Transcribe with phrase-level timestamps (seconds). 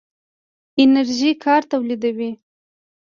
[0.83, 2.31] انرژي کار تولیدوي.